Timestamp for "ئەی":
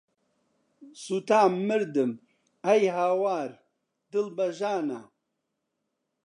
2.65-2.83